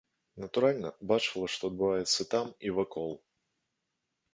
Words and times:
Натуральна, 0.43 0.93
бачыла, 1.11 1.51
што 1.57 1.63
адбываецца 1.75 2.21
там 2.35 2.45
і 2.67 2.77
вакол. 2.83 3.11